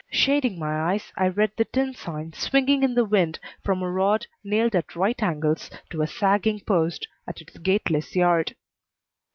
[0.09, 4.25] Shading my eyes, I read the tin sign swinging in the wind from a rod
[4.43, 8.55] nailed at right angles to a sagging post at its gateless yard.